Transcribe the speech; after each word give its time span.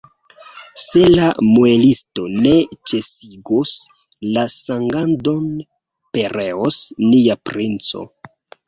Se 0.83 1.01
la 1.17 1.25
muelisto 1.49 2.25
ne 2.47 2.55
ĉesigos 2.93 3.75
la 4.39 4.49
sangadon, 4.57 5.47
pereos 6.19 6.83
nia 7.11 7.43
princo! 7.53 8.09